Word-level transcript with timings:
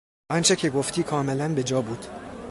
آنچه 0.31 0.55
که 0.55 0.69
گفتی 0.69 1.03
کاملا 1.03 1.55
بجا 1.55 1.81
بود. 1.81 2.05